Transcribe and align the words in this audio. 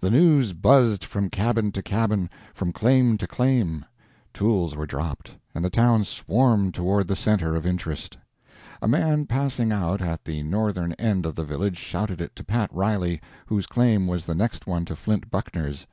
The 0.00 0.10
news 0.10 0.52
buzzed 0.52 1.04
from 1.04 1.30
cabin 1.30 1.70
to 1.70 1.80
cabin, 1.80 2.28
from 2.52 2.72
claim 2.72 3.16
to 3.18 3.26
claim; 3.28 3.84
tools 4.34 4.74
were 4.74 4.84
dropped, 4.84 5.36
and 5.54 5.64
the 5.64 5.70
town 5.70 6.02
swarmed 6.02 6.74
toward 6.74 7.06
the 7.06 7.14
center 7.14 7.54
of 7.54 7.64
interest. 7.64 8.18
A 8.82 8.88
man 8.88 9.26
passing 9.26 9.70
out 9.70 10.02
at 10.02 10.24
the 10.24 10.42
northern 10.42 10.94
end 10.94 11.24
of 11.24 11.36
the 11.36 11.44
village 11.44 11.76
shouted 11.76 12.20
it 12.20 12.34
to 12.34 12.42
Pat 12.42 12.68
Riley, 12.74 13.20
whose 13.46 13.66
claim 13.68 14.08
was 14.08 14.26
the 14.26 14.34
next 14.34 14.66
one 14.66 14.84
to 14.86 14.96
Flint 14.96 15.30
Buckner's. 15.30 15.86